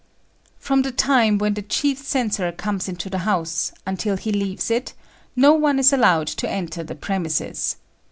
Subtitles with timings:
[0.57, 4.95] From the time when the chief censor comes into the house until he leaves it,
[5.35, 7.75] no one is allowed to enter the premises.